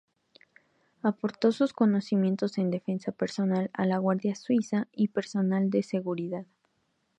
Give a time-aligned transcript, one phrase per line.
[1.03, 6.47] Aportó sus conocimientos en defensa personal a la Guardia Suiza y personal de seguridad.